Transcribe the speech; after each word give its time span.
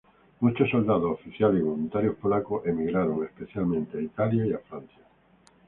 Muchos 0.39 0.67
soldados, 0.71 1.11
oficiales 1.19 1.59
y 1.59 1.63
voluntarios 1.63 2.15
polacos 2.15 2.65
emigraron, 2.65 3.23
especialmente 3.23 3.99
a 3.99 4.01
Italia 4.01 4.47
y 4.47 4.53
a 4.53 4.57
Francia. 4.57 4.97